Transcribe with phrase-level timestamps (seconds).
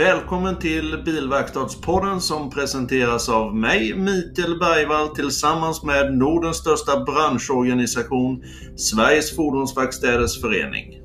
[0.00, 8.42] Välkommen till Bilverkstadspodden som presenteras av mig, Mikael Bergvall, tillsammans med Nordens största branschorganisation,
[8.76, 11.00] Sveriges Fordonsverkstäders Förening.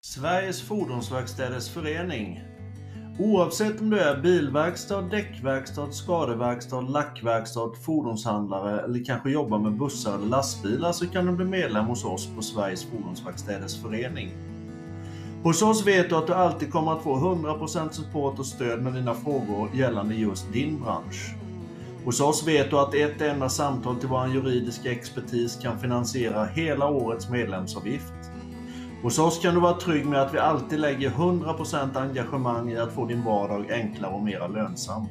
[0.00, 2.40] Sveriges Fordonsverkstäders Förening
[3.20, 10.26] Oavsett om du är bilverkstad, däckverkstad, skadeverkstad, lackverkstad, fordonshandlare eller kanske jobbar med bussar eller
[10.26, 14.30] lastbilar så kan du bli medlem hos oss på Sveriges Fordonsverkstäders Förening.
[15.42, 18.92] Hos oss vet du att du alltid kommer att få 100% support och stöd med
[18.92, 21.34] dina frågor gällande just din bransch.
[22.04, 26.88] Hos oss vet du att ett enda samtal till vår juridiska expertis kan finansiera hela
[26.88, 28.17] årets medlemsavgift.
[29.02, 32.92] Hos oss kan du vara trygg med att vi alltid lägger 100% engagemang i att
[32.92, 35.08] få din vardag enklare och mer lönsam.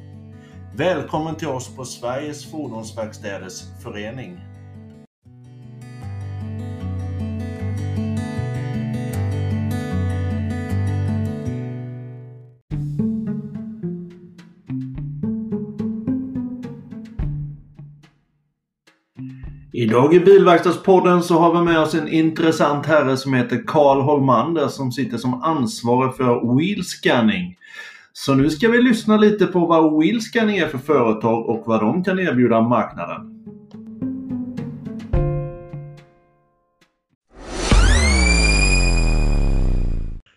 [0.76, 4.40] Välkommen till oss på Sveriges Fordonsverkstäders Förening.
[19.98, 24.68] Idag i Bilverkstadspodden så har vi med oss en intressant herre som heter Karl Holmander
[24.68, 27.56] som sitter som ansvarig för Wheel Scanning.
[28.12, 31.80] Så nu ska vi lyssna lite på vad Wheel Scanning är för företag och vad
[31.80, 33.44] de kan erbjuda marknaden.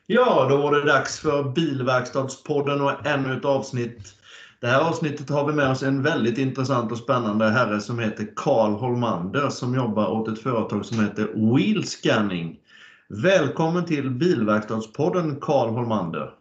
[0.07, 4.20] Ja, då var det dags för Bilverkstadspodden och ännu ett avsnitt
[4.61, 8.33] det här avsnittet har vi med oss en väldigt intressant och spännande herre som heter
[8.35, 12.59] Karl Holmander som jobbar åt ett företag som heter Wheel Scanning.
[13.07, 16.33] Välkommen till Bilverkstadspodden Karl Holmander.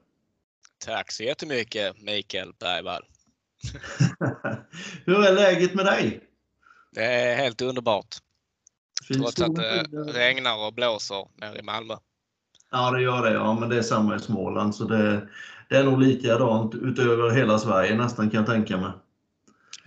[0.84, 3.02] Tack så jättemycket Mikael Bergvall.
[5.04, 6.20] Hur är läget med dig?
[6.92, 8.16] Det är helt underbart.
[9.08, 9.82] Finns Trots att det
[10.12, 11.94] regnar och blåser nere i Malmö.
[12.70, 15.28] Ja det gör det, ja men det är samma i Småland så det,
[15.70, 18.92] det är nog likadant utöver hela Sverige nästan kan jag tänka mig.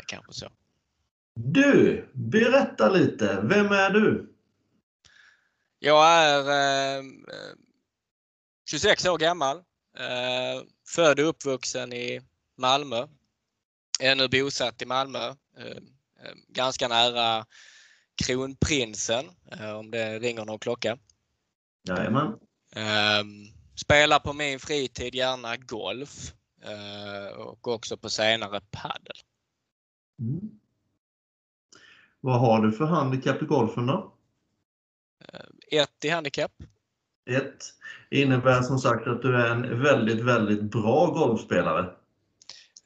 [0.05, 0.49] Kanske så.
[1.35, 3.39] Du, berätta lite.
[3.43, 4.33] Vem är du?
[5.79, 6.39] Jag är
[6.97, 7.03] eh,
[8.69, 9.57] 26 år gammal.
[9.97, 12.21] Eh, född och uppvuxen i
[12.57, 13.07] Malmö.
[13.99, 15.27] Är bosatt i Malmö.
[15.57, 17.45] Eh, eh, ganska nära
[18.25, 20.97] Kronprinsen, eh, om det ringer någon klocka.
[21.87, 22.33] Jajamän.
[23.75, 29.15] Spelar på min fritid gärna golf eh, och också på senare paddel.
[30.19, 30.59] Mm.
[32.21, 34.13] Vad har du för handikapp i golfen då?
[35.33, 36.51] Eh, ett i handikapp.
[37.29, 37.63] Ett
[38.11, 41.93] innebär som sagt att du är en väldigt, väldigt bra golfspelare.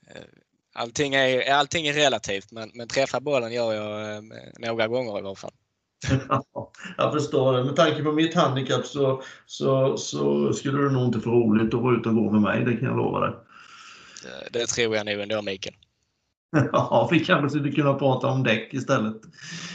[0.07, 0.21] Eh,
[0.73, 4.23] allting är, allting är relativt men, men träffa bollen gör jag
[4.59, 5.53] några gånger i varje fall.
[6.97, 7.63] jag förstår det.
[7.63, 11.81] Med tanke på mitt handikapp så, så, så skulle du nog inte få roligt att
[11.81, 13.35] vara ute och gå med mig, det kan jag lova dig.
[14.23, 15.75] Det, det tror jag nog ändå Mikael.
[16.71, 19.21] Ja, vi kanske skulle kunna prata om däck istället.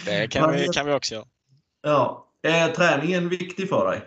[0.05, 1.27] Det kan, Men, vi, kan vi också göra.
[1.83, 2.29] Ja.
[2.43, 4.03] Är träningen viktig för dig?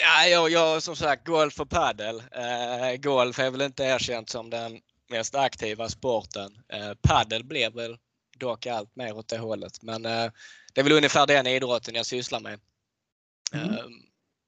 [0.00, 2.16] Ja, jag, jag som sagt golf och padel.
[2.16, 6.52] Eh, golf är väl inte erkänt som den mest aktiva sporten.
[6.72, 7.96] Eh, padel blev väl
[8.38, 9.82] dock allt mer åt det hållet.
[9.82, 10.30] Men eh,
[10.74, 12.58] det är väl ungefär den idrotten jag sysslar med.
[13.52, 13.70] Mm.
[13.70, 13.84] Eh,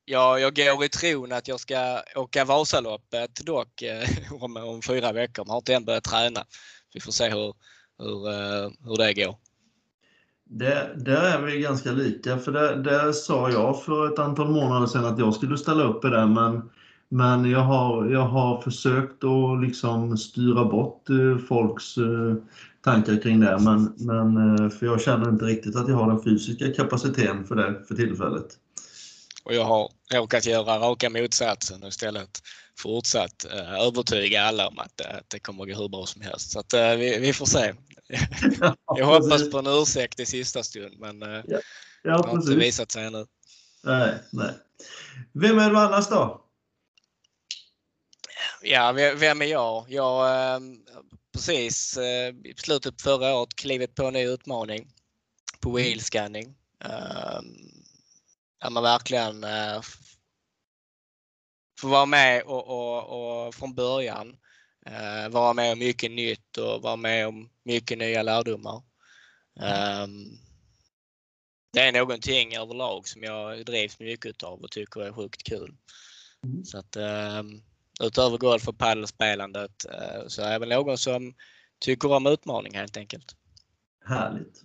[0.04, 4.08] jag, jag går i tron att jag ska åka Vasaloppet dock eh,
[4.42, 5.44] om, om fyra veckor.
[5.46, 6.40] Jag har inte än börjat träna.
[6.94, 7.54] Vi får se hur,
[7.98, 9.36] hur, eh, hur det går.
[10.48, 14.86] Det, där är vi ganska lika, för det, det sa jag för ett antal månader
[14.86, 16.70] sedan att jag skulle ställa upp i det, men,
[17.08, 21.06] men jag, har, jag har försökt att liksom styra bort
[21.48, 21.98] folks
[22.86, 23.58] tankar kring det.
[23.58, 27.54] Men, men, eh, för jag känner inte riktigt att jag har den fysiska kapaciteten för
[27.54, 28.46] det för tillfället.
[29.44, 32.42] Och jag har råkat göra raka motsatsen och istället
[32.78, 36.22] fortsatt uh, övertyga alla om att, uh, att det kommer att gå hur bra som
[36.22, 36.50] helst.
[36.50, 37.74] Så att, vi, vi, får se.
[38.96, 41.60] jag hoppas på en ursäkt i sista stund men ja, ja,
[42.02, 42.50] det har precis.
[42.50, 43.26] inte visat sig ännu.
[43.84, 44.50] Nej, nej.
[45.32, 46.42] Vem är du annars då?
[48.62, 49.84] Ja, vem är jag?
[49.88, 50.26] Jag
[51.36, 54.92] precis eh, i slutet på förra året klivit på en ny utmaning
[55.60, 55.82] på mm.
[55.82, 56.56] wheel scanning.
[56.84, 57.54] Ehm,
[58.60, 59.80] där man verkligen eh,
[61.80, 64.36] får vara med och, och, och från början
[64.86, 68.82] eh, vara med om mycket nytt och vara med om mycket nya lärdomar.
[69.60, 70.38] Um,
[71.72, 75.76] det är någonting överlag som jag drivs mycket av och tycker är sjukt kul.
[76.44, 76.64] Mm.
[76.64, 77.62] Så att, um,
[78.00, 79.86] utöver golf och padelspelandet.
[80.26, 81.34] Så är väl någon som
[81.80, 83.36] tycker om utmaning helt enkelt.
[84.04, 84.62] Härligt.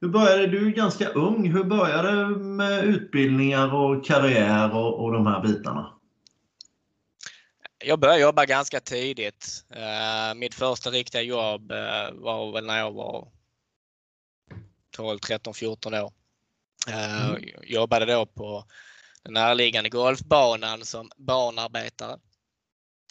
[0.00, 0.70] Hur började du?
[0.72, 1.52] ganska ung.
[1.52, 5.92] Hur började du med utbildningar och karriär och, och de här bitarna?
[7.84, 9.64] Jag började jobba ganska tidigt.
[10.36, 11.72] Mitt första riktiga jobb
[12.12, 13.28] var väl när jag var
[14.90, 16.12] 12, 13, 14 år.
[16.88, 17.44] Mm.
[17.62, 18.64] Jobbade då på
[19.22, 22.18] den närliggande golfbanan som barnarbetare.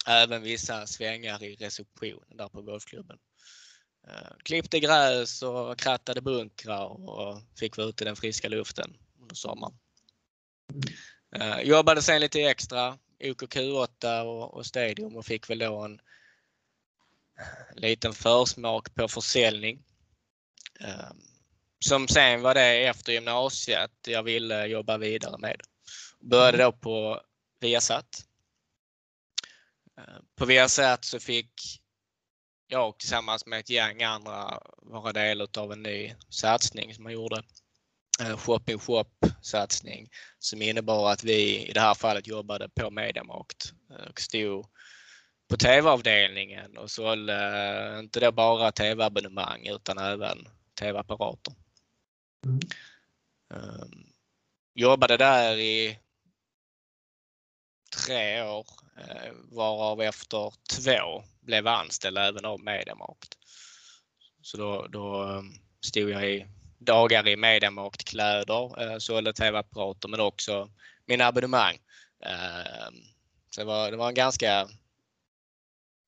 [0.06, 3.18] Även vissa svängar i receptionen där på golfklubben.
[4.08, 9.34] Eh, klippte gräs och krattade bunkrar och fick vara ute i den friska luften under
[9.34, 9.74] sommaren.
[11.36, 16.00] Eh, jobbade sen lite extra, OKQ8 och Stadium och fick väl då en
[17.38, 19.84] eh, liten försmak på försäljning.
[21.84, 25.60] Som sen var det efter gymnasiet jag ville jobba vidare med.
[26.20, 27.20] Började då på
[27.60, 28.26] Viasat.
[30.36, 31.82] På Viasat så fick
[32.68, 37.42] jag tillsammans med ett gäng andra vara del utav en ny satsning som man gjorde.
[38.36, 40.08] Shop-in-shop-satsning
[40.38, 43.72] som innebar att vi i det här fallet jobbade på Mediamarkt
[44.08, 44.66] och stod
[45.48, 50.48] på TV-avdelningen och sålde inte då bara TV-abonnemang utan även
[50.80, 51.54] TV-apparater.
[54.74, 55.98] Jobbade där i
[58.06, 58.66] tre år
[59.50, 63.38] varav efter två blev anställd även av Mediamarkt.
[64.90, 65.44] Då
[65.80, 66.46] stod jag i
[66.78, 70.70] dagar i Mediamarkt kläder, sålde TV-apparater men också
[71.06, 71.78] mina abonnemang.
[73.56, 74.68] Det var en ganska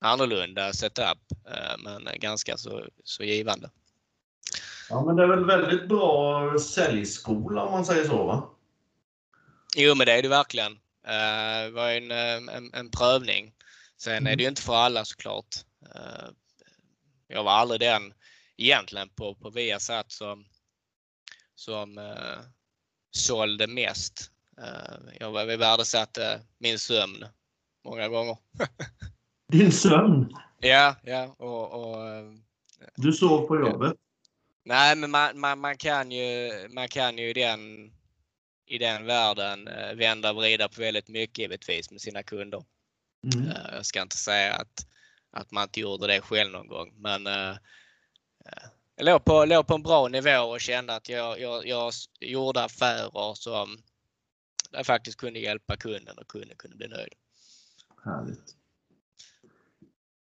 [0.00, 1.19] annorlunda setup
[1.78, 2.56] men ganska
[3.04, 3.70] så givande.
[4.90, 8.50] Ja, men det är väl väldigt bra säljskola om man säger så va?
[9.76, 10.78] Jo, men det är det verkligen.
[11.04, 11.90] Det var
[12.78, 13.52] en prövning.
[13.96, 15.54] Sen är det ju inte för alla så klart.
[17.28, 18.14] Jag var aldrig den
[18.56, 20.12] egentligen på Viasat
[21.54, 21.98] som
[23.10, 24.30] sålde mest.
[25.20, 27.24] Jag värdesatte min sömn
[27.84, 28.36] många gånger.
[29.48, 30.36] Din sömn?
[30.58, 30.96] Ja.
[32.96, 33.94] Du sov på jobbet?
[34.64, 35.10] Nej, men
[35.60, 37.28] man kan ju
[38.66, 39.64] i den världen
[39.99, 42.64] vända och vrida på väldigt mycket givetvis med sina kunder.
[43.72, 44.64] Jag ska inte säga
[45.31, 47.26] att man inte gjorde det själv någon gång, men
[48.96, 51.66] jag låg på en bra nivå och kände att jag
[52.20, 53.78] gjorde affärer som
[54.70, 57.14] jag faktiskt kunde hjälpa kunden och kunden kunde bli nöjd.
[58.05, 58.56] Härligt.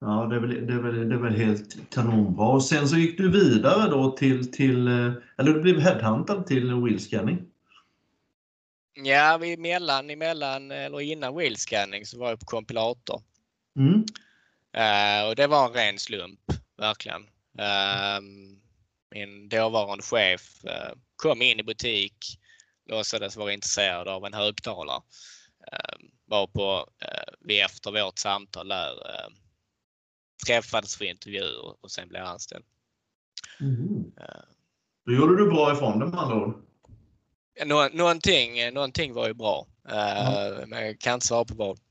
[0.01, 2.61] Ja, det är väl helt kanonbra.
[2.61, 4.89] Sen så gick du vidare då till,
[5.39, 7.51] eller du blev headhuntad till Wheel Scanning?
[8.95, 13.23] Ja, emellan eller innan Wheel Scanning så var jag på Compilator.
[15.37, 16.41] Det var en ren slump,
[16.77, 17.27] verkligen.
[19.11, 20.43] Min dåvarande chef
[21.17, 22.41] kom in i butik,
[22.87, 25.03] låtsades vara intresserad av en högtalare.
[26.27, 26.89] Varpå
[27.41, 28.93] vi efter vårt samtal där
[30.47, 32.65] träffades för intervju och sen blev jag anställd.
[35.07, 36.64] Då gjorde du bra ifrån dig med andra ord?
[37.67, 39.67] Någonting var ju bra.
[40.71, 41.79] Jag kan inte svara på vad.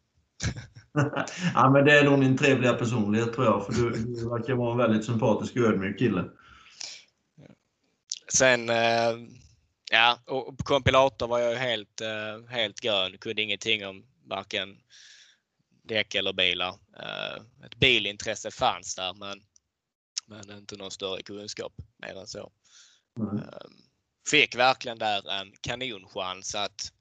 [1.53, 3.89] Ja, men det är nog din trevliga personlighet tror jag, för du
[4.29, 6.25] verkar vara en väldigt sympatisk och ödmjuk kille.
[9.91, 11.55] Ja, och på Compilator var jag
[12.49, 13.17] helt grön.
[13.17, 14.77] Kunde ingenting om varken
[15.83, 16.75] däck eller bilar.
[17.65, 22.51] Ett bilintresse fanns där, men inte någon större kunskap mer än så.
[24.29, 26.91] Fick verkligen där en kanonchans att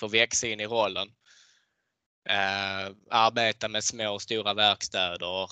[0.00, 1.08] få växa in i rollen.
[2.28, 5.48] Eh, arbeta med små och stora verkstäder,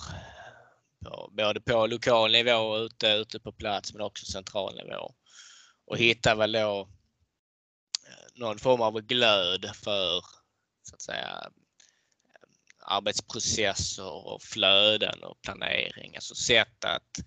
[1.31, 5.15] både på lokal nivå och ute på plats, men också central nivå.
[5.85, 6.89] Och Hitta väl då
[8.07, 10.21] eh, någon form av glöd för
[10.83, 12.41] så att säga eh,
[12.79, 16.15] arbetsprocesser och flöden och planering.
[16.15, 17.19] Alltså sätt att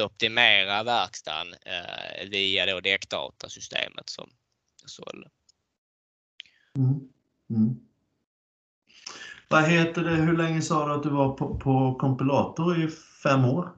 [0.00, 1.46] optimera verkstaden
[2.30, 4.30] via då däckdatasystemet som
[4.82, 5.28] jag sålde.
[9.48, 10.10] Vad heter det?
[10.10, 12.84] Hur länge sa du att du var på Compilator?
[12.84, 12.88] I
[13.22, 13.68] fem år?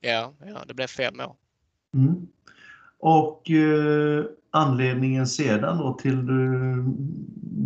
[0.00, 0.34] Ja,
[0.66, 1.36] det blev fem år.
[4.54, 6.26] Anledningen sedan då till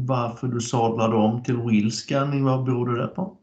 [0.06, 3.38] varför du sadlade om till Wheel Scanning, vad berodde det på?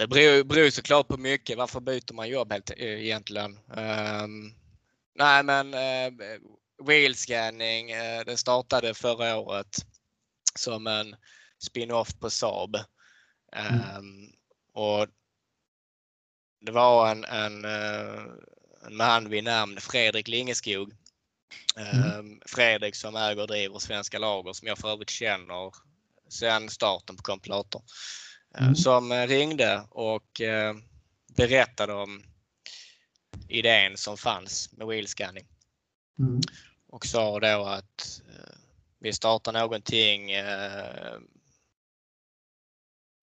[0.00, 0.08] Det
[0.44, 1.58] beror så klart på mycket.
[1.58, 3.58] Varför byter man jobb egentligen?
[5.14, 5.74] Nej, men
[6.86, 7.88] Wheel Scanning,
[8.26, 9.76] det startade förra året
[10.54, 11.16] som en
[11.58, 12.76] spin-off på Saab.
[13.96, 14.32] Um,
[14.72, 15.06] och
[16.60, 17.64] det var en, en,
[18.86, 20.92] en man vid namn Fredrik Lingeskog.
[21.76, 22.40] Mm.
[22.46, 25.72] Fredrik som äger och driver Svenska Lager som jag för övrigt känner
[26.28, 27.82] sedan starten på Kompilator.
[28.58, 28.74] Mm.
[28.74, 30.40] Som ringde och
[31.36, 32.22] berättade om
[33.48, 35.46] idén som fanns med wheelscanning.
[36.18, 36.40] Mm.
[36.88, 38.56] Och sa då att eh,
[39.00, 41.18] vi startar någonting eh,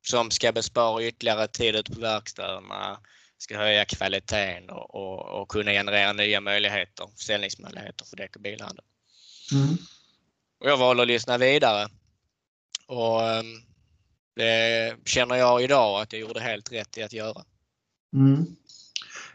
[0.07, 2.99] som ska bespara ytterligare tid ute på verkstäderna,
[3.37, 8.85] ska höja kvaliteten och, och, och, kunna generera nya möjligheter, försäljningsmöjligheter för däck och bilhandel.
[9.53, 9.77] Mm.
[10.59, 11.89] Och jag valde att lyssna vidare.
[12.87, 13.61] Och ehm,
[14.37, 17.43] det känner jag idag att jag gjorde helt rätt i att göra.
[18.13, 18.45] Mm.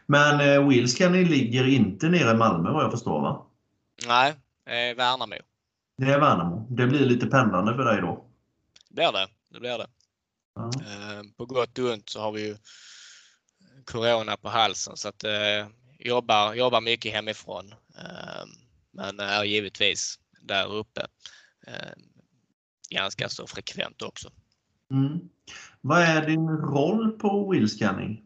[0.05, 3.45] Men eh, Wheelscanning ligger inte nere i Malmö vad jag förstår va?
[4.07, 4.29] Nej,
[4.65, 5.35] eh, Värnamo.
[5.97, 6.67] Det är Värnamo.
[6.69, 8.25] Det blir lite pendlande för dig då?
[8.89, 9.27] Det blir det.
[9.49, 9.87] det, blir det.
[10.55, 10.65] Ja.
[10.65, 12.57] Eh, på gott och ont så har vi ju
[13.85, 15.67] Corona på halsen så att eh,
[15.99, 17.73] jobbar, jobbar mycket hemifrån.
[17.97, 18.45] Eh,
[18.91, 21.07] men är givetvis där uppe
[21.67, 21.93] eh,
[22.89, 24.31] ganska så frekvent också.
[24.93, 25.29] Mm.
[25.81, 28.25] Vad är din roll på Wheelscanning?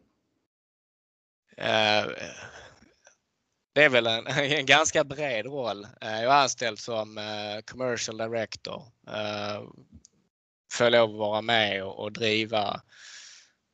[1.56, 2.06] Eh,
[3.72, 5.84] det är väl en, en, ganska bred roll.
[5.84, 8.82] Eh, jag är anställd som eh, commercial director.
[10.72, 12.80] Får lov att vara med och driva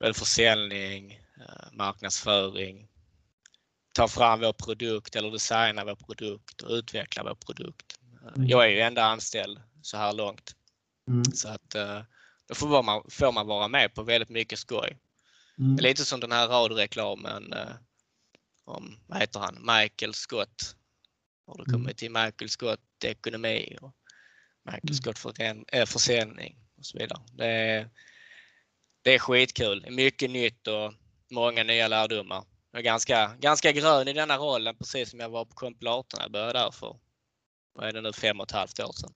[0.01, 1.21] väl försäljning,
[1.73, 2.89] marknadsföring,
[3.95, 7.99] ta fram vår produkt eller designa vår produkt och utveckla vår produkt.
[8.37, 8.49] Mm.
[8.49, 10.53] Jag är ju enda anställd så här långt.
[11.09, 11.25] Mm.
[11.25, 11.75] Så att
[12.49, 14.99] då får man, får man vara med på väldigt mycket skoj.
[15.59, 15.77] Mm.
[15.77, 17.75] Lite som den här radioreklamen eh,
[18.65, 20.77] om, vad heter han, Michael Scott.
[21.47, 21.73] Har du mm.
[21.73, 23.95] kommit till Michael Scott ekonomi och
[24.65, 24.95] Michael mm.
[24.95, 25.33] Scott för,
[25.73, 27.21] äh, försäljning och så vidare.
[27.33, 27.91] Det är,
[29.03, 29.91] det är skitkul.
[29.91, 30.93] Mycket nytt och
[31.31, 32.45] många nya lärdomar.
[32.71, 36.21] Jag är ganska, ganska grön i denna rollen precis som jag var på kompilatorn.
[36.23, 36.97] Jag började där för,
[37.73, 39.13] vad är det nu, fem och ett halvt år sedan.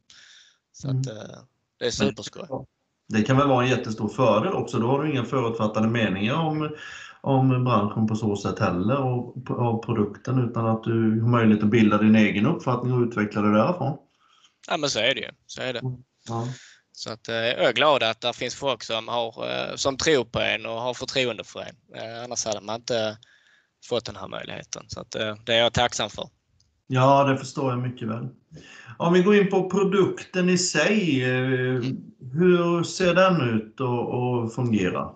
[0.72, 1.16] Så att, mm.
[1.16, 1.38] Eh,
[1.78, 2.66] det är superskoj.
[3.08, 4.78] Det kan väl vara en jättestor fördel också.
[4.78, 6.76] Då har du inga förutfattade meningar om,
[7.20, 11.70] om branschen på så sätt heller och av produkten utan att du har möjlighet att
[11.70, 13.98] bilda din egen uppfattning och utveckla det därifrån.
[14.68, 15.30] Ja men så är det ju.
[15.46, 15.80] Så är det.
[16.28, 16.48] Ja.
[16.92, 20.24] Så att, eh, jag är glad att det finns folk som, har, eh, som tror
[20.24, 21.76] på en och har förtroende för en.
[22.02, 23.18] Eh, annars hade man inte
[23.88, 24.84] fått den här möjligheten.
[24.88, 25.10] Så att,
[25.46, 26.28] det är jag tacksam för.
[26.90, 28.28] Ja, det förstår jag mycket väl.
[28.96, 31.20] Om vi går in på produkten i sig.
[32.32, 35.14] Hur ser den ut och, och fungerar?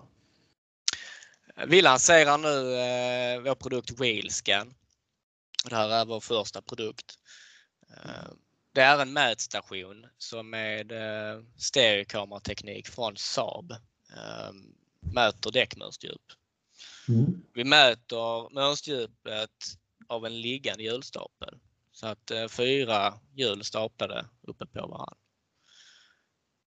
[1.67, 4.73] Vi lanserar nu eh, vår produkt Wheelscan.
[5.69, 7.19] Det här är vår första produkt.
[7.89, 8.31] Eh,
[8.73, 14.53] det är en mätstation som med eh, stereokamerateknik från Saab eh,
[15.13, 16.21] mäter däckmönsterdjup.
[17.07, 17.43] Mm.
[17.53, 19.49] Vi mäter mönsterdjupet
[20.09, 21.59] av en liggande hjulstapel.
[21.91, 25.17] Så att eh, fyra hjul staplade uppe på varandra.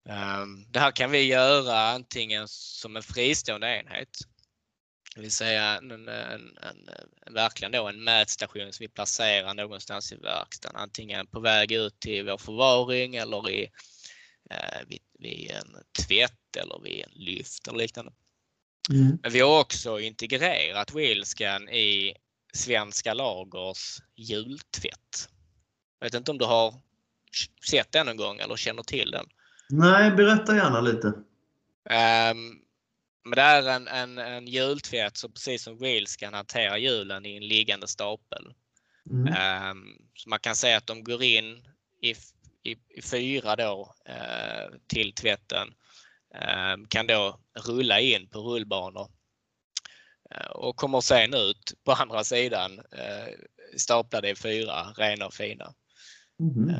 [0.08, 4.18] Ehm, det här kan vi göra antingen som en fristående enhet,
[5.14, 6.58] det vill säga en, en, en,
[7.26, 12.00] en, verkligen då en mätstation som vi placerar någonstans i verkstaden, antingen på väg ut
[12.00, 13.70] till vår förvaring eller i,
[14.50, 15.76] eh, vid, vid, en
[16.06, 18.12] tvätt eller vid en lyft eller liknande.
[18.90, 19.18] Mm.
[19.22, 22.14] Men vi har också integrerat Wheelscan i
[22.54, 25.28] Svenska Lagers jultvätt.
[25.98, 26.74] Jag vet inte om du har
[27.70, 29.26] sett den någon gång eller känner till den?
[29.68, 31.06] Nej, berätta gärna lite.
[31.06, 32.60] Um,
[33.24, 37.36] men det är en, en, en hjultvätt som precis som Wheels kan hantera hjulen i
[37.36, 38.54] en liggande stapel.
[39.10, 39.70] Mm.
[39.70, 41.66] Um, så man kan säga att de går in
[42.02, 42.10] i,
[42.62, 45.68] i, i fyra då uh, till tvätten.
[46.74, 49.10] Um, kan då rulla in på rullbanor
[50.54, 53.34] och kommer sen ut på andra sidan uh,
[53.76, 55.74] staplade i fyra, rena och fina.
[56.40, 56.74] Mm.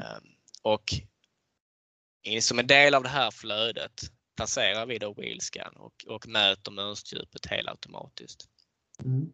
[0.62, 0.94] Och
[2.40, 4.00] som en del av det här flödet
[4.36, 8.48] placerar vi då wheelscan och, och mäter mönsterdjupet helt automatiskt.
[9.04, 9.32] Mm.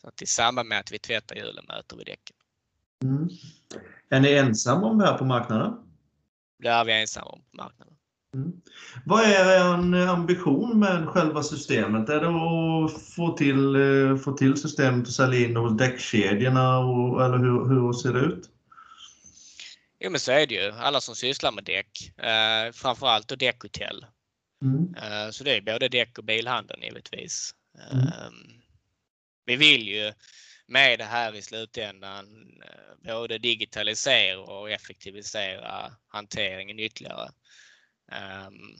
[0.00, 2.36] Så att I samband med att vi tvättar hjulen mäter vi däcken.
[3.02, 3.28] Mm.
[4.08, 5.72] Är ni ensamma om det här på marknaden?
[6.58, 7.96] Det är vi ensamma om på marknaden.
[8.34, 8.52] Mm.
[9.04, 12.08] Vad är er ambition med själva systemet?
[12.08, 17.24] Är det att få till, eh, få till systemet och sälja in hos däckkedjorna och,
[17.24, 18.48] eller hur, hur ser det ut?
[20.00, 20.72] Jo men så är det ju.
[20.72, 22.12] Alla som sysslar med däck.
[22.18, 24.06] Eh, framförallt då däckhotell.
[24.62, 24.94] Mm.
[24.94, 27.54] Eh, så det är både däck och bilhandeln givetvis.
[27.92, 28.06] Mm.
[28.06, 28.30] Eh,
[29.46, 30.12] vi vill ju
[30.66, 32.26] med det här i slutändan
[32.64, 37.30] eh, både digitalisera och effektivisera hanteringen ytterligare.
[38.12, 38.76] Ehm,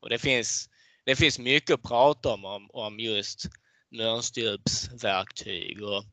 [0.00, 0.68] och det finns,
[1.04, 3.46] det finns mycket att prata om, om, om just
[3.90, 6.04] mönsterdjupsverktyg och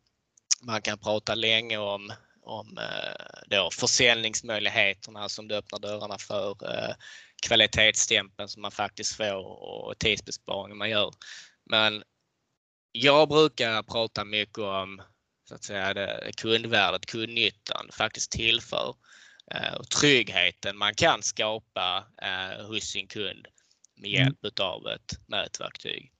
[0.61, 6.95] man kan prata länge om, om eh, då försäljningsmöjligheterna som det öppnar dörrarna för, eh,
[7.47, 11.11] kvalitetsstämpeln som man faktiskt får och tidsbesparingen man gör.
[11.69, 12.03] Men
[12.91, 15.01] jag brukar prata mycket om
[15.49, 18.93] så att säga, det, kundvärdet, kundnyttan faktiskt tillför eh,
[19.79, 23.47] och tryggheten man kan skapa eh, hos sin kund
[23.95, 24.23] med mm.
[24.23, 26.11] hjälp av ett mätverktyg.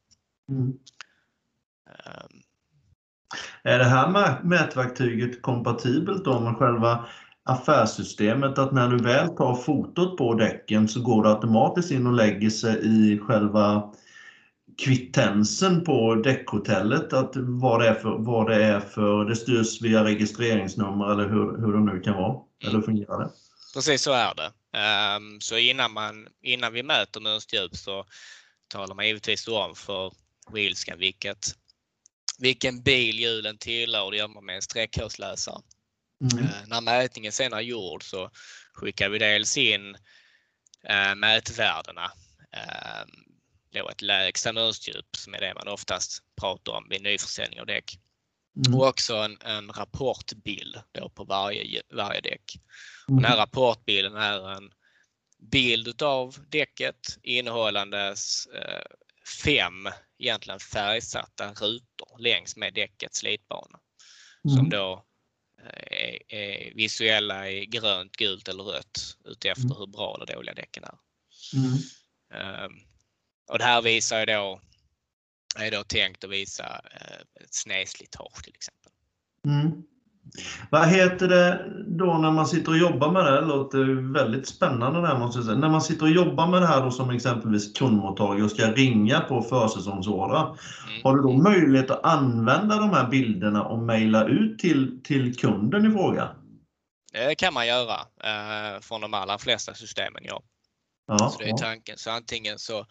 [0.50, 0.74] Mm.
[1.88, 2.42] Um,
[3.64, 7.06] är det här mätverktyget kompatibelt då med själva
[7.44, 12.14] affärssystemet att när du väl tar fotot på däcken så går det automatiskt in och
[12.14, 13.94] lägger sig i själva
[14.78, 20.04] kvittensen på däckhotellet, att vad det är för, vad det, är för det styrs via
[20.04, 22.42] registreringsnummer eller hur, hur det nu kan vara?
[22.64, 23.30] Eller hur fungerar det?
[23.74, 24.52] Precis så är det.
[25.18, 28.06] Um, så innan, man, innan vi mäter mönsterdjup så
[28.68, 30.14] talar man givetvis om för
[30.54, 31.56] Wheelscan vilket,
[32.40, 34.12] vilken bil hjulen tillhör.
[34.12, 35.62] Det gör man med en streckkodsläsare.
[36.22, 36.46] Mm.
[36.46, 38.30] Uh, när mätningen sen är gjord så
[38.74, 39.96] skickar vi dels in
[40.90, 42.12] uh, mätvärdena.
[43.76, 48.00] Då ett lägsta mönsterdjup som är det man oftast pratar om vid nyförsäljning av däck.
[48.66, 48.80] Mm.
[48.80, 50.80] Och också en, en rapportbild
[51.14, 52.60] på varje, varje däck.
[53.10, 53.22] Mm.
[53.22, 54.72] Den här rapportbilden är en
[55.52, 58.86] bild av däcket innehållandes eh,
[59.44, 59.90] fem
[60.20, 63.80] egentligen färgsatta rutor längs med däckets slitbana.
[64.46, 64.58] Mm.
[64.58, 65.06] Som då
[65.64, 69.78] eh, är, är, visuella i grönt, gult eller rött utefter mm.
[69.78, 70.98] hur bra eller dåliga däcken är.
[72.66, 72.82] Um,
[73.48, 74.60] och det här visar då,
[75.60, 78.92] är då tänkt att visa eh, ett snedslitage till exempel.
[79.46, 79.84] Mm.
[80.70, 83.42] Vad heter det då när man sitter och jobbar med det?
[83.42, 85.58] Det låter väldigt spännande det här måste jag säga.
[85.58, 89.20] När man sitter och jobbar med det här då som exempelvis kundmottagare och ska ringa
[89.20, 90.42] på försäsongsorder.
[90.42, 91.02] Mm.
[91.04, 95.86] Har du då möjlighet att använda de här bilderna och mejla ut till, till kunden
[95.86, 96.30] i fråga?
[97.14, 100.42] Det kan man göra eh, från de allra flesta systemen, ja.
[101.08, 101.98] ja så det är tanken.
[101.98, 102.86] Så antingen så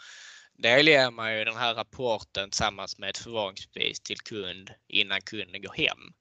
[0.58, 5.72] delger man ju den här rapporten tillsammans med ett förvaringsbevis till kund innan kunden går
[5.72, 6.12] hem.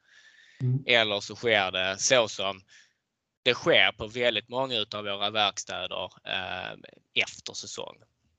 [0.62, 0.84] Mm.
[0.88, 2.62] Eller så sker det så som
[3.44, 6.72] det sker på väldigt många av våra verkstäder eh,
[7.24, 7.98] efter säsong.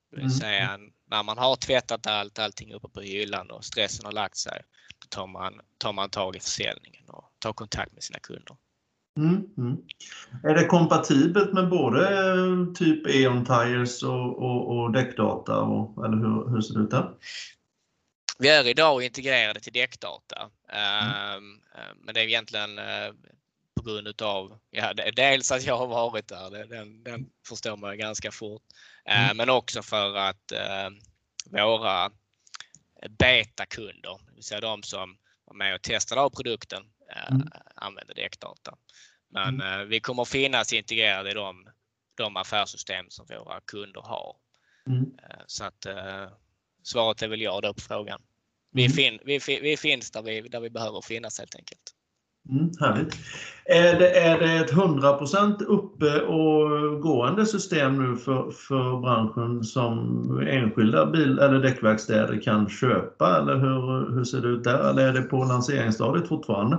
[0.09, 0.37] Det vill mm.
[0.37, 4.61] säga när man har tvättat allt, allting uppe på hyllan och stressen har lagt sig,
[4.99, 8.57] då tar man, tar man tag i försäljningen och tar kontakt med sina kunder.
[9.17, 9.77] Mm, mm.
[10.43, 15.61] Är det kompatibelt med både eh, typ E.ON Tires och, och, och däckdata?
[15.61, 17.09] Och, eller hur, hur ser det ut där?
[18.39, 20.49] Vi är idag integrerade till däckdata.
[20.69, 21.37] Mm.
[21.37, 21.61] Um,
[22.01, 23.13] men det är egentligen uh,
[23.75, 28.31] på grund utav, ja, dels att jag har varit där, den, den förstår man ganska
[28.31, 28.63] fort.
[29.09, 30.97] Uh, men också för att uh,
[31.65, 32.11] våra
[33.09, 37.47] betakunder, det vill säga de som var med och testade av produkten, mm.
[37.75, 38.77] använder däckdata.
[39.29, 39.89] Men mm.
[39.89, 41.67] vi kommer finnas integrerade i de,
[42.17, 44.35] de affärssystem som våra kunder har.
[44.87, 45.17] Mm.
[45.47, 45.85] Så att
[46.83, 48.21] svaret är väl ja då på frågan.
[48.71, 48.95] Vi, mm.
[48.95, 51.94] fin, vi, vi finns där vi, där vi behöver finnas helt enkelt.
[52.49, 53.15] Mm, härligt.
[53.65, 60.47] Är det, är det ett 100% uppe och gående system nu för, för branschen som
[60.47, 63.37] enskilda bil eller däckverkstäder kan köpa?
[63.37, 64.89] Eller hur, hur ser det ut där?
[64.89, 66.77] Eller är det på lanseringsstadiet fortfarande?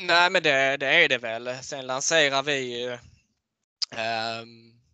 [0.00, 1.48] Nej, men det, det är det väl.
[1.62, 4.46] Sen lanserar vi ju eh,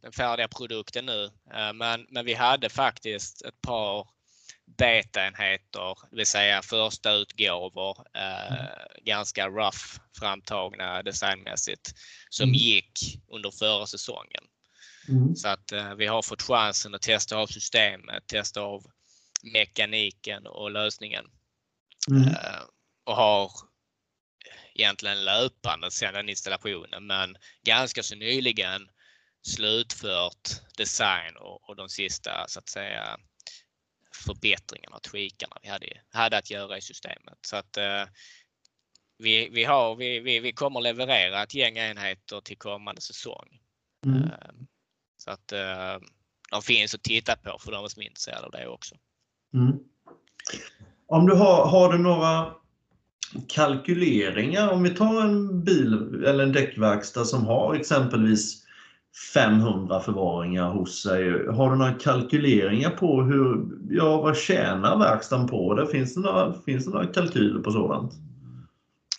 [0.02, 1.24] den färdiga produkten nu.
[1.24, 4.06] Eh, men, men vi hade faktiskt ett par
[4.76, 8.66] betaenheter, det vill säga första utgåvor, eh, mm.
[9.04, 11.94] ganska rough framtagna designmässigt,
[12.30, 12.54] som mm.
[12.54, 14.44] gick under förra säsongen.
[15.08, 15.36] Mm.
[15.36, 18.82] Så att eh, vi har fått chansen att testa av systemet, testa av
[19.52, 21.24] mekaniken och lösningen.
[22.10, 22.28] Mm.
[22.28, 22.62] Eh,
[23.04, 23.50] och har
[24.74, 28.88] egentligen löpande sedan installationen men ganska så nyligen
[29.42, 33.18] slutfört design och, och de sista så att säga
[34.16, 37.38] förbättringarna och tweakarna vi hade, hade att göra i systemet.
[37.40, 38.04] Så att eh,
[39.18, 43.60] vi, vi, har, vi, vi, vi kommer leverera ett gäng enheter till kommande säsong.
[44.06, 44.22] Mm.
[44.22, 44.30] Eh,
[45.16, 45.98] så att eh,
[46.50, 48.94] de finns att titta på för de som är intresserade av det också.
[49.54, 49.78] Mm.
[51.06, 52.54] Om du har, har du några
[53.48, 58.61] kalkyleringar, om vi tar en bil eller en däckverkstad som har exempelvis
[59.34, 61.46] 500 förvaringar hos sig.
[61.46, 65.86] Har du några kalkyleringar på hur, ja vad tjänar verkstaden på det?
[65.86, 68.12] Finns det några, finns det några kalkyler på sådant?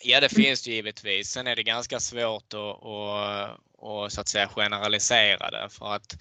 [0.03, 1.29] Ja det finns det givetvis.
[1.29, 6.13] Sen är det ganska svårt att, att, att, så att säga generalisera det för att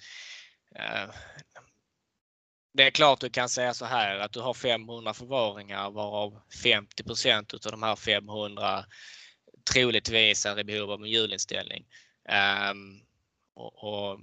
[0.75, 1.13] eh,
[2.73, 7.65] det är klart du kan säga så här att du har 500 förvaringar varav 50%
[7.65, 8.85] av de här 500
[9.73, 11.85] troligtvis är i behov av en hjulinställning.
[12.71, 13.01] Um,
[13.53, 14.19] och, och,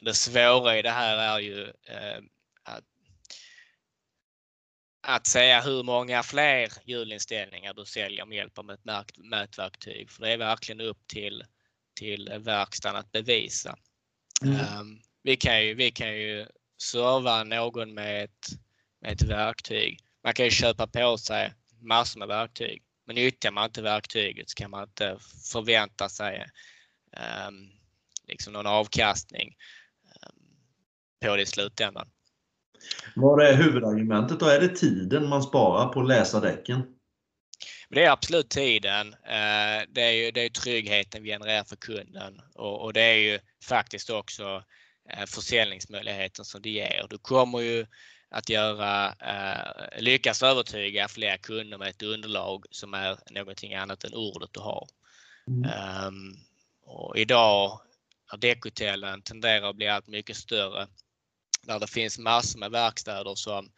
[0.00, 2.24] det svåra i det här är ju uh,
[2.62, 2.84] att,
[5.02, 8.84] att säga hur många fler hjulinställningar du säljer med hjälp av ett
[9.16, 10.10] mätverktyg.
[10.10, 11.44] För det är verkligen upp till,
[11.94, 13.78] till verkstaden att bevisa.
[14.42, 14.78] Mm.
[14.80, 16.46] Um, vi, kan ju, vi kan ju
[16.82, 18.46] serva någon med ett,
[19.00, 20.00] med ett verktyg.
[20.24, 22.82] Man kan ju köpa på sig massor med verktyg.
[23.06, 25.18] Men nyttjar man inte verktyget så kan man inte
[25.52, 26.46] förvänta sig
[27.46, 27.72] um,
[28.26, 29.56] liksom någon avkastning
[30.22, 30.38] um,
[31.24, 32.08] på det i slutändan.
[33.14, 34.46] Vad är huvudargumentet då?
[34.46, 36.82] Är det tiden man sparar på att läsa däcken?
[37.88, 39.12] Det är absolut tiden.
[39.12, 43.16] Eh, det är ju det är tryggheten vi genererar för kunden och, och det är
[43.16, 44.62] ju faktiskt också
[45.10, 47.06] eh, försäljningsmöjligheten som det ger.
[47.10, 47.86] Du kommer ju
[48.30, 54.14] att göra, eh, lyckas övertyga fler kunder med ett underlag som är någonting annat än
[54.14, 54.88] ordet du har.
[55.48, 55.70] Mm.
[56.06, 56.36] Um,
[56.82, 57.80] och idag
[58.32, 60.88] när däckhotellen tenderar att bli allt mycket större
[61.62, 63.70] där det finns massor med verkstäder som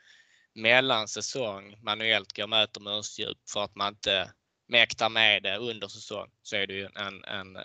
[0.54, 4.32] mellan säsong manuellt går och mäter mönsterdjup för att man inte
[4.68, 7.56] mäktar med det under säsong så är det ju en, en,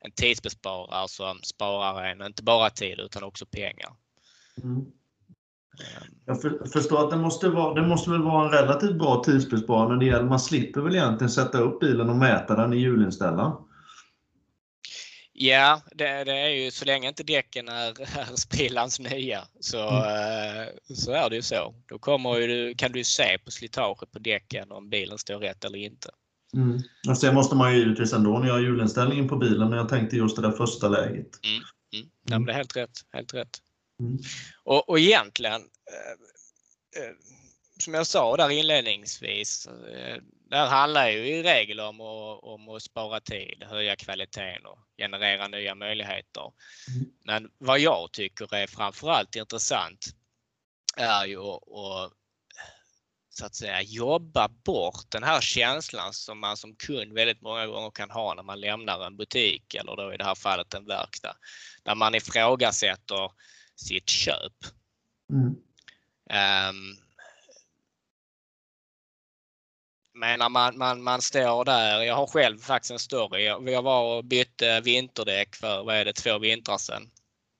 [0.00, 3.92] en tidsbesparare som sparar en inte bara tid utan också pengar.
[4.62, 4.84] Mm.
[6.26, 9.96] Jag förstår att det måste, vara, det måste väl vara en relativt bra tidsbesparing när
[9.96, 13.52] det gäller, man slipper väl egentligen sätta upp bilen och mäta den i hjulinställaren?
[15.40, 20.02] Ja, det, det, är ju så länge inte däcken är, är sprillans nya så, mm.
[20.60, 21.74] Eh, så är det ju så.
[21.86, 25.78] Då kommer ju, kan du se på slitaget på däcken om bilen står rätt eller
[25.78, 26.10] inte.
[26.54, 26.78] Mm.
[27.08, 30.36] Och sen måste man ju givetvis ändå göra hjulinställningen på bilen, men jag tänkte just
[30.36, 31.28] det där första läget.
[31.44, 31.62] Mm.
[31.94, 32.10] Mm.
[32.24, 32.98] Ja, men det är helt rätt.
[33.12, 33.58] Helt rätt.
[34.00, 34.18] Mm.
[34.64, 37.14] Och, och egentligen, eh, eh,
[37.82, 40.16] som jag sa där inledningsvis, eh,
[40.50, 44.78] det här handlar ju i regel om att, om att spara tid, höja kvaliteten och
[44.98, 46.52] generera nya möjligheter.
[46.88, 47.10] Mm.
[47.24, 50.06] Men vad jag tycker är framförallt intressant
[50.96, 52.12] är ju att
[53.38, 57.90] så att säga jobba bort den här känslan som man som kund väldigt många gånger
[57.90, 61.36] kan ha när man lämnar en butik eller då i det här fallet en verkstad.
[61.82, 63.30] Där man ifrågasätter
[63.76, 64.52] sitt köp.
[65.32, 65.56] Mm.
[66.70, 67.07] Um,
[70.18, 73.44] men när man, man, man står där, jag har själv faktiskt en story.
[73.44, 77.10] Jag var och bytte vinterdäck för, vad är det, två vintrar sedan.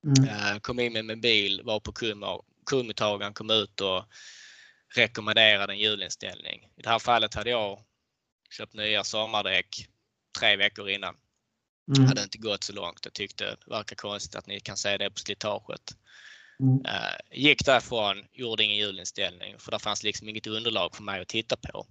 [0.06, 0.28] Mm.
[0.28, 1.92] Uh, kom in med min bil, var på
[2.66, 4.04] kundmottagaren, kom ut och
[4.94, 6.68] rekommenderade en hjulinställning.
[6.76, 7.80] I det här fallet hade jag
[8.50, 9.88] köpt nya sommardäck
[10.38, 11.16] tre veckor innan.
[11.96, 12.08] Mm.
[12.08, 13.00] Hade inte gått så långt.
[13.02, 15.96] Jag tyckte det verkar konstigt att ni kan se det på slitaget.
[16.60, 16.74] Mm.
[16.74, 21.28] Uh, gick därifrån, gjorde ingen hjulinställning för det fanns liksom inget underlag för mig att
[21.28, 21.86] titta på.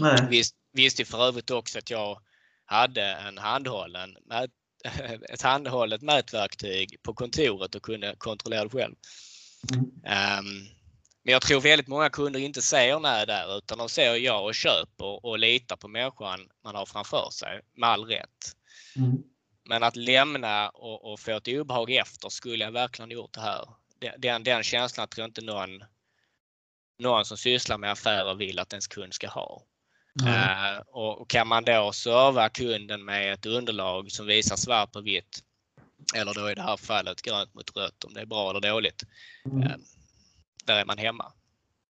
[0.00, 0.26] Nej.
[0.30, 2.20] Visst, visste för övrigt också att jag
[2.64, 4.16] hade en handhållen
[5.28, 8.94] ett handhållet mätverktyg på kontoret och kunde kontrollera det själv.
[9.72, 9.84] Mm.
[9.84, 10.68] Um,
[11.22, 14.54] men jag tror väldigt många kunder inte säger nej där utan de säger ja och
[14.54, 18.56] köper och litar på människan man har framför sig med all rätt.
[18.96, 19.22] Mm.
[19.68, 23.68] Men att lämna och, och, få ett obehag efter skulle jag verkligen gjort det här.
[24.18, 25.84] Den, den känslan tror jag inte någon,
[26.98, 29.62] någon som sysslar med affärer vill att ens kund ska ha.
[30.22, 30.34] Mm.
[30.34, 35.00] Uh, och, och, kan man då serva kunden med ett underlag som visar svart på
[35.00, 35.44] vitt
[36.14, 39.02] eller då i det här fallet grönt mot rött om det är bra eller dåligt.
[39.44, 39.62] Mm.
[39.62, 39.76] Uh,
[40.64, 41.32] där är man hemma.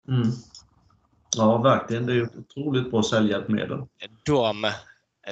[0.08, 0.32] Mm.
[1.36, 2.06] Ja, verkligen.
[2.06, 3.86] Det är ett otroligt bra säljhjälpmedel.
[4.24, 4.72] De,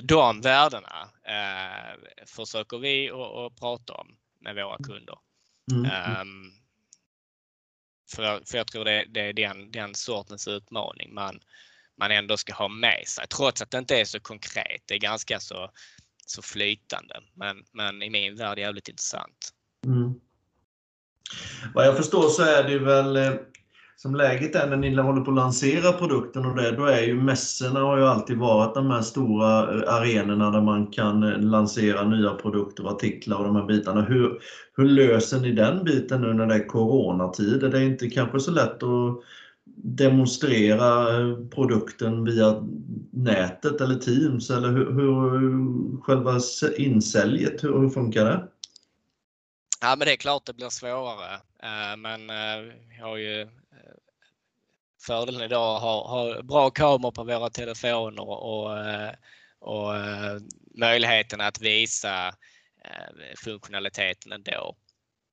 [0.02, 5.18] de värdena eh, försöker vi att prata om med våra kunder.
[5.72, 6.20] Mm.
[6.20, 6.52] Um,
[8.14, 11.40] för, för jag tror det, det är den, den sortens utmaning man,
[11.98, 13.26] man ändå ska ha med sig.
[13.26, 14.82] Trots att det inte är så konkret.
[14.86, 15.70] Det är ganska så,
[16.26, 17.14] så flytande.
[17.34, 19.52] Men, men i min värld jävligt intressant.
[19.86, 20.14] Mm.
[21.74, 23.32] Vad jag förstår så är det väl eh,
[23.96, 27.22] som läget är när ni håller på att lansera produkten och det, då är ju
[27.22, 32.04] mässorna har ju alltid varit de här stora eh, arenorna där man kan eh, lansera
[32.04, 34.02] nya produkter och artiklar och de här bitarna.
[34.02, 34.40] Hur,
[34.76, 37.68] hur löser ni den biten nu när det är coronatider?
[37.68, 39.20] Det är inte kanske så lätt att
[39.74, 41.06] demonstrera
[41.54, 42.66] produkten via
[43.12, 46.40] nätet eller Teams eller hur, hur själva
[46.78, 48.48] insäljet, hur, hur funkar det?
[49.80, 51.34] Ja, men det är klart det blir svårare.
[51.62, 53.48] Eh, men eh, vi har ju eh,
[55.06, 58.70] fördelen idag att ha, ha bra kameror på våra telefoner och,
[59.58, 59.92] och
[60.74, 62.34] möjligheten att visa
[63.44, 64.76] funktionaliteten ändå.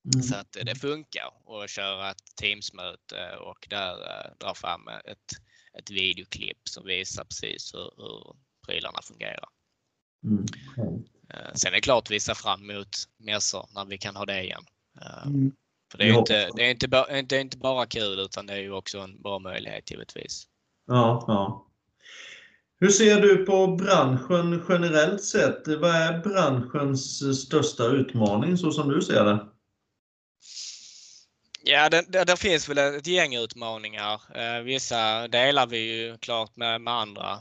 [0.05, 0.23] Mm.
[0.23, 3.95] Så att det funkar att köra ett Teamsmöte och där
[4.39, 5.31] dra fram ett,
[5.79, 8.35] ett videoklipp som visar precis hur, hur
[8.67, 9.49] prylarna fungerar.
[10.25, 10.45] Mm.
[11.53, 14.63] Sen är det klart vi ser fram emot mässor när vi kan ha det igen.
[15.25, 15.51] Mm.
[15.91, 16.87] För det är, inte, det, är inte,
[17.29, 20.47] det är inte bara kul utan det är ju också en bra möjlighet givetvis.
[20.87, 21.67] Ja, ja.
[22.79, 25.67] Hur ser du på branschen generellt sett?
[25.67, 29.47] Vad är branschens största utmaning så som du ser det?
[31.65, 34.21] Ja, det, det, det finns väl ett gäng utmaningar.
[34.35, 37.39] Eh, vissa delar vi ju klart med, med andra.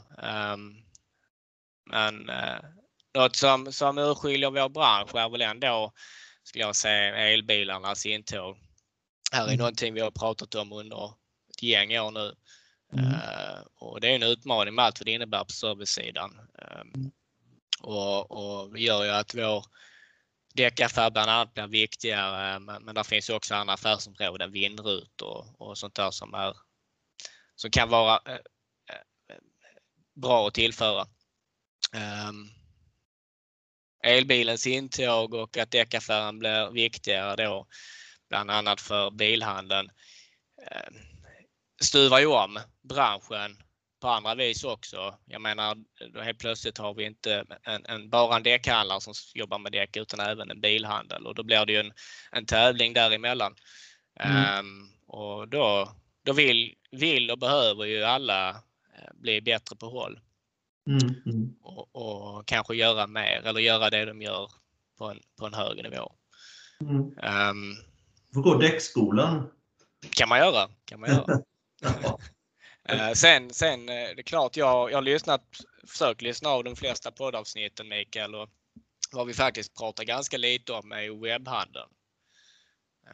[0.53, 0.83] Um,
[1.89, 2.59] men eh,
[3.15, 5.93] något som, som urskiljer vår bransch är väl ändå,
[6.43, 8.57] skulle jag säga, elbilarnas intåg.
[9.31, 9.57] Här är mm.
[9.57, 11.05] någonting vi har pratat om under
[11.49, 12.35] ett gäng år nu.
[12.93, 13.05] Mm.
[13.05, 16.39] Uh, och det är en utmaning med allt vad det innebär på servicesidan.
[16.81, 17.11] Um,
[17.81, 19.65] och, och det gör ju att vår
[20.53, 25.77] däckaffär bland annat blir viktigare men, men där finns också andra affärsområden, vindrutor och, och
[25.77, 26.57] sånt där som, är,
[27.55, 29.37] som kan vara eh, eh,
[30.15, 31.05] bra att tillföra.
[32.29, 32.49] Um,
[34.03, 37.67] elbilens intåg och att däckaffären blir viktigare då
[38.29, 39.89] bland annat för bilhandeln
[40.71, 40.93] ehm,
[41.81, 43.62] stuvar ju om branschen
[44.03, 45.15] på andra vis också.
[45.25, 45.77] Jag menar,
[46.23, 50.19] helt plötsligt har vi inte en, en, bara en däckhandlare som jobbar med däck utan
[50.19, 51.93] även en bilhandel och då blir det ju en,
[52.31, 53.55] en tävling däremellan.
[54.19, 54.59] Mm.
[54.59, 55.91] Um, och då,
[56.25, 60.19] då vill, vill och behöver ju alla eh, bli bättre på håll.
[60.87, 61.55] Mm, mm.
[61.61, 64.51] Och, och, kanske göra mer eller göra det de gör
[64.97, 66.11] på en, på en högre nivå.
[66.81, 66.95] Mm.
[67.49, 67.75] Um,
[68.33, 69.49] får gå däckskolan.
[70.09, 70.69] kan man göra.
[70.85, 71.39] Kan man göra.
[72.89, 73.15] Mm.
[73.15, 75.41] sen, sen eh, det är klart, jag, jag har lyssnat,
[75.87, 78.49] försökt lyssna av de flesta poddavsnitten Mikael och
[79.11, 81.89] vad vi faktiskt pratar ganska lite om är webbhandeln.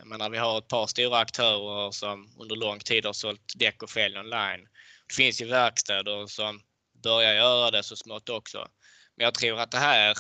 [0.04, 3.90] Men vi har ett par stora aktörer som under lång tid har sålt däck och
[3.90, 4.68] fälg online.
[5.08, 6.62] Det finns ju verkstäder som
[7.04, 8.68] börjar göra det så smått också.
[9.16, 10.18] Men jag tror att det här,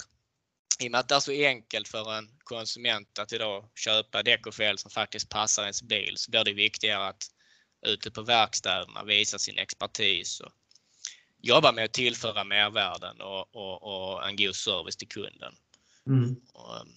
[0.79, 4.47] i och med att det är så enkelt för en konsument att idag köpa däck
[4.47, 7.23] och fälg som faktiskt passar ens bil så blir det viktigare att
[7.81, 10.51] ute på verkstäderna visa sin expertis och
[11.41, 15.55] jobba med att tillföra mervärden och, och, och en god service till kunden.
[16.07, 16.35] Mm.
[16.53, 16.87] Och, um,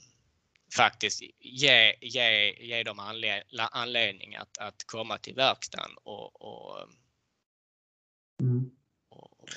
[0.76, 3.42] faktiskt ge, ge, ge dem anled,
[3.72, 6.96] anledning att, att komma till verkstaden och, och, um,
[8.40, 8.70] mm.
[9.08, 9.48] och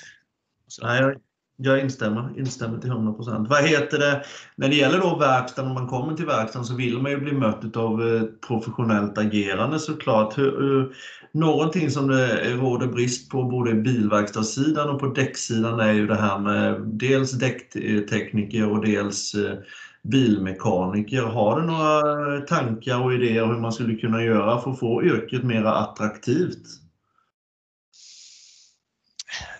[0.82, 1.22] Nej, jag,
[1.56, 4.24] jag instämmer, instämmer till 100% Vad heter det,
[4.56, 7.32] när det gäller då verkstaden, om man kommer till verkstaden så vill man ju bli
[7.32, 10.38] mött av eh, professionellt agerande såklart.
[10.38, 10.94] Hur, hur,
[11.32, 16.38] någonting som det råder brist på både bilverkstadssidan och på däcksidan är ju det här
[16.38, 19.58] med dels däcktekniker och dels eh,
[20.02, 21.22] bilmekaniker.
[21.22, 25.42] Har du några tankar och idéer hur man skulle kunna göra för att få yrket
[25.42, 26.85] mer attraktivt?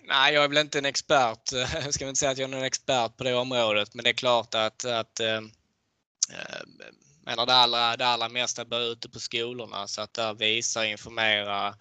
[0.09, 1.53] Nej, jag är väl inte en expert.
[1.53, 4.15] Jag ska inte säga att jag är en expert på det området, men det är
[4.15, 5.41] klart att, att äh,
[7.27, 10.87] menar det, allra, det allra mesta börjar ute på skolorna så att där visa och
[10.87, 11.75] informera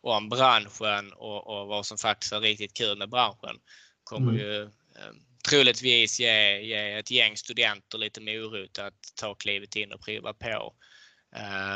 [0.00, 3.56] om branschen och, och, vad som faktiskt är riktigt kul med branschen
[4.04, 4.40] kommer mm.
[4.40, 5.12] ju eh,
[5.48, 10.74] troligtvis ge, ge ett gäng studenter lite morot att ta klivet in och prova på.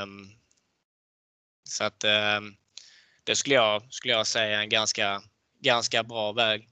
[0.02, 0.30] Um,
[1.64, 2.56] så att um,
[3.24, 5.22] det skulle jag, skulle jag säga är en ganska
[5.62, 6.68] ganska bra väg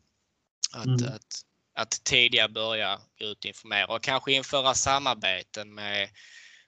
[0.73, 1.15] att, mm.
[1.15, 6.09] att, att tidigare börja ut och informera och kanske införa samarbeten med,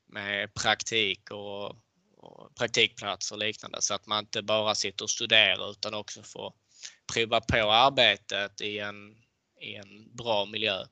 [0.07, 1.67] med praktik och,
[2.17, 6.55] och praktikplatser och liknande så att man inte bara sitter och studerar utan också får
[7.15, 9.17] prova på arbetet i en,
[9.61, 10.85] i en bra miljö.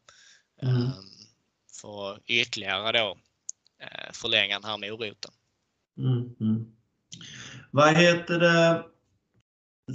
[0.62, 0.76] Mm.
[0.76, 1.10] Um,
[1.80, 3.10] för att ytterligare då
[3.82, 5.32] uh, förlänga den här moroten.
[5.98, 6.76] Mm, mm.
[7.70, 8.84] Vad heter det?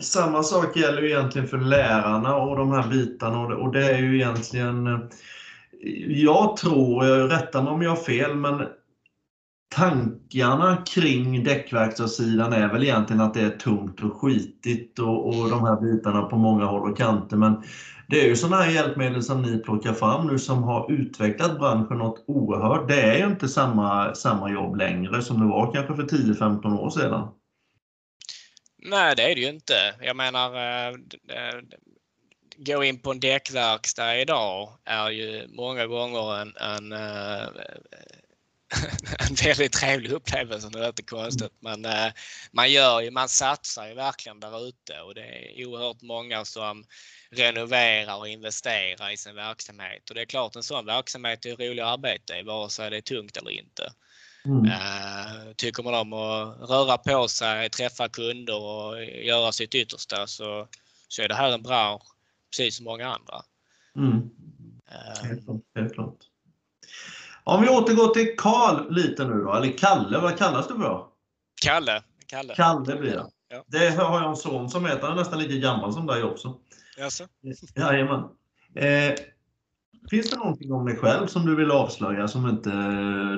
[0.02, 4.16] Samma sak gäller ju egentligen för lärarna och de här bitarna och det, är ju
[4.16, 5.00] egentligen eh,
[6.08, 8.68] Jag tror, rätta mig om jag har fel, men
[9.76, 15.64] tankarna kring däckverkstadssidan är väl egentligen att det är tungt och skitigt och, och de
[15.64, 17.38] här bitarna på många håll och kanter.
[17.38, 17.64] Men
[18.08, 21.98] det är ju sådana här hjälpmedel som ni plockar fram nu som har utvecklat branschen
[21.98, 22.88] något oerhört.
[22.88, 26.90] Det är ju inte samma, samma jobb längre som det var kanske för 10-15 år
[26.90, 27.28] sedan.
[28.88, 29.95] Nej, det är det ju inte.
[30.02, 31.62] Jag menar, eh,
[32.58, 37.48] gå in på en däckverkstad idag är ju många gånger en, en, eh,
[39.30, 40.69] en väldigt trevlig upplevelse.
[40.69, 42.12] Det låter konstigt men eh,
[42.52, 46.86] man gör ju, man satsar ju verkligen där ute och det är oerhört många som
[47.32, 50.10] renoverar och investerar i sin verksamhet.
[50.10, 52.98] Och det är klart en sån verksamhet är rolig att arbeta i vare sig det
[52.98, 53.91] är tungt eller inte.
[54.46, 54.66] Mm.
[54.66, 60.68] Uh, tycker man om att röra på sig, träffa kunder och göra sitt yttersta så,
[61.08, 62.04] så är det här en bransch
[62.52, 63.42] precis som många andra.
[63.96, 64.12] Mm.
[64.16, 66.18] Uh, helt, klart, helt klart.
[67.44, 71.06] Om vi återgår till Karl lite nu då, eller Kalle, vad kallas du för?
[71.62, 72.04] Kalle.
[72.28, 73.26] Kalle, Kalle blir det.
[73.50, 73.64] Ja.
[73.68, 76.58] Det har jag en son som heter, han är nästan lika gammal som dig också.
[76.98, 77.28] Jaså?
[77.76, 78.24] Jajamän.
[78.76, 79.14] Eh,
[80.10, 82.70] finns det någonting om dig själv som du vill avslöja som inte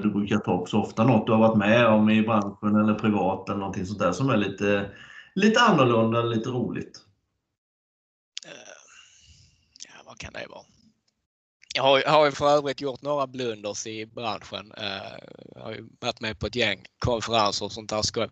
[0.03, 1.03] du brukar ta upp så ofta?
[1.03, 4.29] Något du har varit med om i branschen eller privat eller någonting sånt där som
[4.29, 4.91] är lite,
[5.35, 7.01] lite annorlunda lite roligt?
[8.45, 8.51] Uh,
[9.87, 10.63] ja, vad kan det vara?
[11.75, 14.73] Jag har, har ju för övrigt gjort några blunders i branschen.
[14.77, 15.17] Uh,
[15.55, 18.29] jag har ju varit med på ett gäng konferenser och sånt där skoj.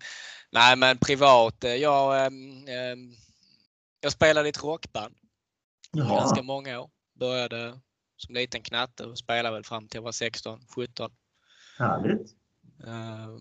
[0.51, 3.15] Nej men privat, eh, jag, um,
[3.99, 5.15] jag spelade i ett rockband
[5.91, 6.19] Jaha.
[6.19, 6.89] ganska många år.
[7.19, 7.79] Började
[8.17, 11.11] som liten knatte och spelade väl fram till jag var 16, 17.
[11.77, 12.31] Härligt.
[12.87, 13.37] Uh,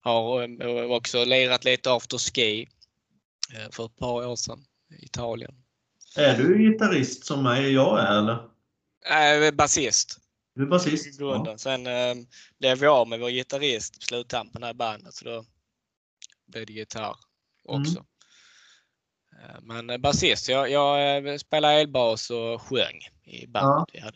[0.00, 2.68] har också lirat lite afterski
[3.54, 5.54] uh, för ett par år sedan i Italien.
[6.16, 8.48] Är du gitarrist som mig, jag är eller?
[9.08, 10.20] Jag är basist.
[10.54, 11.20] Du är basist?
[11.20, 11.58] Ja.
[11.58, 12.26] Sen uh,
[12.58, 15.44] blev vi av med vår gitarrist på sluttampen här i bandet så då
[16.46, 17.16] blev det gitarr
[17.64, 17.98] också.
[17.98, 18.06] Mm.
[19.62, 24.10] Men basist, jag, jag spelade elbas och sjöng i bandet ja.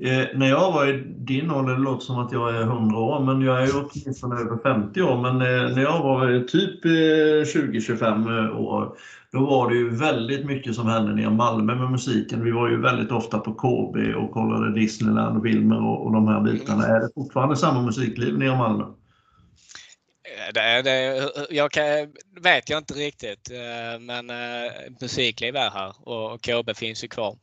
[0.00, 3.20] Eh, när jag var i din ålder, det låter som att jag är 100 år,
[3.20, 5.22] men jag är åtminstone över 50 år.
[5.22, 8.96] Men eh, när jag var typ 20-25 eh, år,
[9.32, 12.44] då var det ju väldigt mycket som hände nere i Malmö med musiken.
[12.44, 16.28] Vi var ju väldigt ofta på KB och kollade Disneyland och filmer och, och de
[16.28, 16.84] här bitarna.
[16.84, 16.96] Mm.
[16.96, 18.84] Är det fortfarande samma musikliv nere i Malmö?
[20.36, 26.08] Eh, det, det, jag kan, vet jag inte riktigt, eh, men eh, musikliv är här
[26.08, 27.38] och, KB finns ju kvar.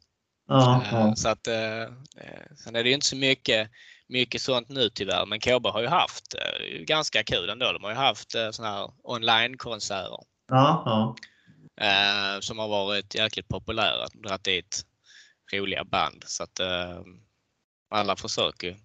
[0.47, 1.15] Ja, ja.
[1.15, 1.45] Så att,
[2.63, 3.69] sen är det ju inte så mycket,
[4.07, 6.35] mycket sånt nu tyvärr, men KB har ju haft
[6.79, 7.71] ganska kul ändå.
[7.71, 10.17] De har ju haft såna här online-konserter.
[12.41, 14.07] Som har varit jäkligt populära.
[14.13, 14.85] Dragit dit
[15.53, 16.23] roliga band.
[16.27, 16.59] Så att
[17.89, 18.77] alla försöker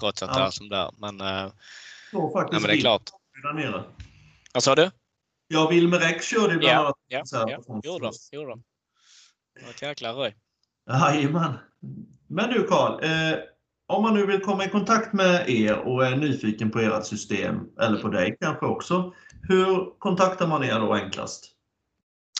[0.00, 0.38] trots att ja.
[0.38, 0.90] det är som det är.
[0.98, 1.18] Men,
[2.12, 3.10] ja, men det är klart
[3.42, 3.84] där nere.
[4.54, 4.90] Vad sa du?
[5.48, 6.94] Ja, Wilmer X körde bland annat.
[7.08, 7.80] Ja, ja, ja.
[7.84, 8.12] gjorde de.
[8.36, 8.62] Gjorde de.
[9.54, 10.34] Det var ett jäkla röj.
[10.90, 11.52] Jajamän.
[12.28, 13.38] Men du Karl, eh,
[13.86, 17.60] om man nu vill komma i kontakt med er och är nyfiken på ert system,
[17.80, 19.14] eller på dig kanske också,
[19.48, 21.50] hur kontaktar man er då enklast?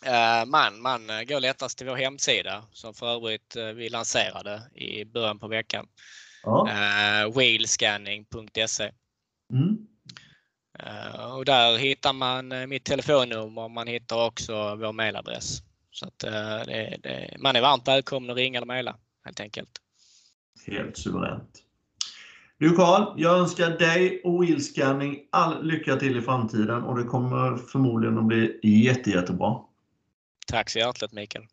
[0.06, 5.04] Uh, man, man går lättast till vår hemsida som för övrigt uh, vi lanserade i
[5.04, 5.86] början på veckan.
[6.42, 6.68] Ja.
[6.68, 8.92] Uh, wheelscanning.se.
[9.52, 9.76] Mm.
[10.78, 15.62] Eh, och där hittar man eh, mitt telefonnummer och man hittar också vår mailadress.
[15.90, 19.70] Så att eh, det, det, man är varmt välkommen att ringa eller mejla helt enkelt.
[20.66, 21.60] Helt suveränt.
[22.58, 27.56] Du Karl, jag önskar dig och Wheelscanning all lycka till i framtiden och det kommer
[27.56, 29.60] förmodligen att bli jätte, jättebra.
[30.46, 31.44] Tack så hjärtligt Mikael.